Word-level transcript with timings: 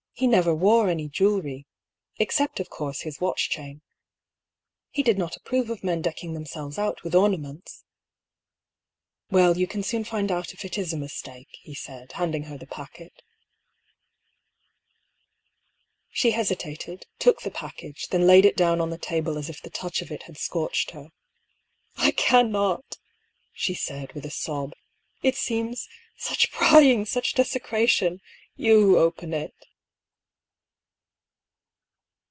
"He 0.21 0.27
never 0.27 0.53
wore 0.53 0.87
any 0.87 1.09
jew 1.09 1.39
ellery— 1.41 1.65
except, 2.23 2.59
of 2.59 2.69
course, 2.69 3.01
his 3.01 3.17
watchchain. 3.19 3.81
He 4.91 5.01
did 5.01 5.17
not 5.17 5.35
ap 5.35 5.43
prove 5.45 5.71
of 5.71 5.83
men 5.83 6.03
decking 6.03 6.35
themselves 6.35 6.77
out 6.77 7.01
with 7.03 7.15
ornaments." 7.15 7.85
'^ 9.29 9.31
Well, 9.31 9.57
you 9.57 9.65
can 9.65 9.81
soon 9.81 10.03
find 10.03 10.31
out 10.31 10.53
if 10.53 10.63
it 10.63 10.77
is 10.77 10.93
a 10.93 10.97
mistake," 10.97 11.47
he 11.61 11.73
said, 11.73 12.11
handing 12.11 12.43
her 12.43 12.57
the 12.59 12.67
packet. 12.67 13.23
She 16.11 16.29
hesitated, 16.31 17.07
took 17.17 17.41
the 17.41 17.49
package, 17.49 18.09
then 18.09 18.27
laid 18.27 18.45
it 18.45 18.55
down 18.55 18.79
on 18.79 18.91
the 18.91 18.99
table 18.99 19.39
as 19.39 19.49
if 19.49 19.59
the 19.59 19.71
touch 19.71 20.03
of 20.03 20.11
it 20.11 20.23
had 20.23 20.37
scorched 20.37 20.91
her." 20.91 21.09
I 22.07 22.11
cannot!" 22.11 22.99
she 23.53 23.73
said, 23.73 24.13
with 24.13 24.27
a 24.27 24.29
sob." 24.29 24.73
It 25.23 25.35
seems— 25.35 25.89
such 26.15 26.51
prying, 26.51 27.05
such 27.07 27.33
desecration! 27.33 28.21
You 28.55 28.99
open 28.99 29.33
it." 29.33 29.55